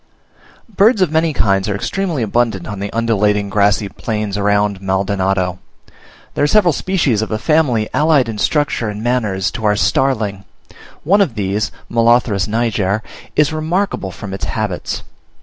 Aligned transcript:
Birds 0.67 1.03
of 1.03 1.11
many 1.11 1.31
kinds 1.31 1.69
are 1.69 1.75
extremely 1.75 2.23
abundant 2.23 2.65
on 2.65 2.79
the 2.79 2.91
undulating, 2.91 3.51
grassy 3.51 3.87
plains 3.87 4.35
around 4.35 4.81
Maldonado. 4.81 5.59
There 6.33 6.43
are 6.43 6.47
several 6.47 6.73
species 6.73 7.21
of 7.21 7.29
a 7.29 7.37
family 7.37 7.87
allied 7.93 8.27
in 8.27 8.39
structure 8.39 8.89
and 8.89 9.03
manners 9.03 9.51
to 9.51 9.63
our 9.63 9.75
Starling: 9.75 10.43
one 11.03 11.21
of 11.21 11.35
these 11.35 11.71
(Molothrus 11.87 12.47
niger) 12.47 13.03
is 13.35 13.53
remarkable 13.53 14.09
from 14.09 14.33
its 14.33 14.45
habits. 14.45 15.03